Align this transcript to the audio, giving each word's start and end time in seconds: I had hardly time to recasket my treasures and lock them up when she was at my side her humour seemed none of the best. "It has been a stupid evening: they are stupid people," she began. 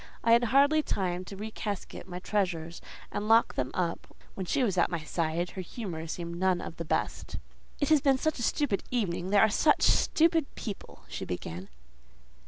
I 0.23 0.31
had 0.31 0.45
hardly 0.45 0.81
time 0.81 1.23
to 1.25 1.37
recasket 1.37 2.07
my 2.07 2.17
treasures 2.17 2.81
and 3.11 3.27
lock 3.27 3.53
them 3.53 3.69
up 3.75 4.15
when 4.33 4.47
she 4.47 4.63
was 4.63 4.75
at 4.75 4.89
my 4.89 5.03
side 5.03 5.51
her 5.51 5.61
humour 5.61 6.07
seemed 6.07 6.37
none 6.39 6.59
of 6.59 6.77
the 6.77 6.85
best. 6.85 7.35
"It 7.79 7.89
has 7.89 8.01
been 8.01 8.15
a 8.15 8.31
stupid 8.41 8.81
evening: 8.89 9.29
they 9.29 9.37
are 9.37 9.47
stupid 9.47 10.55
people," 10.55 11.03
she 11.07 11.23
began. 11.23 11.69